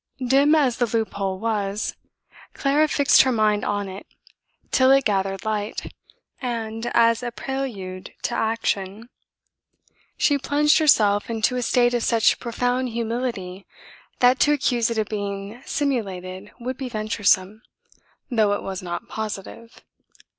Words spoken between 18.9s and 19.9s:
positive.